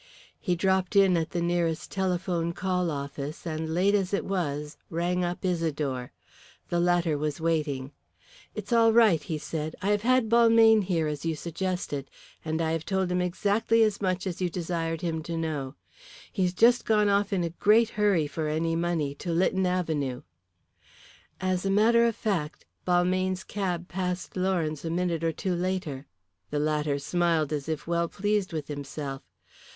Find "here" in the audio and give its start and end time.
10.85-11.05